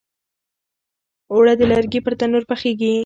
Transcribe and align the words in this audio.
اوړه 1.31 1.53
د 1.59 1.61
لرګي 1.71 1.99
پر 2.05 2.13
تنور 2.19 2.43
پخیږي 2.49 2.93